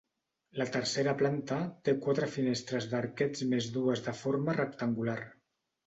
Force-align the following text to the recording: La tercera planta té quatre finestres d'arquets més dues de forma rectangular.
La 0.61 0.65
tercera 0.75 1.13
planta 1.19 1.59
té 1.89 1.95
quatre 2.07 2.31
finestres 2.39 2.89
d'arquets 2.95 3.47
més 3.55 3.71
dues 3.79 4.05
de 4.09 4.19
forma 4.25 4.61
rectangular. 4.63 5.21